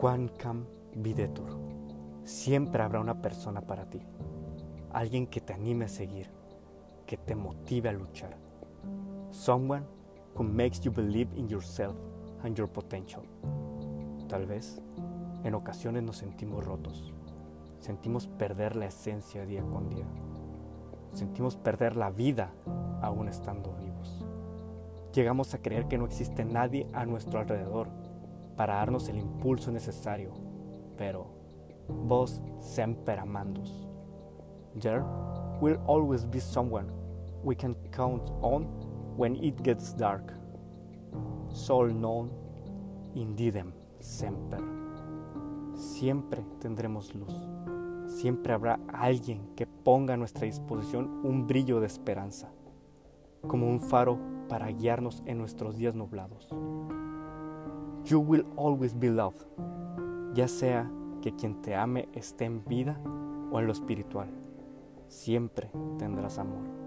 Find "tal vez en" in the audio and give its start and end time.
14.28-15.54